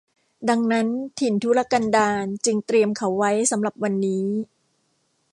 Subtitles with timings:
[0.49, 0.87] ดังนั้น
[1.19, 4.25] ถิ่นทุรกันดารจึงเตรียมเขาไว้สำหรับวันนี้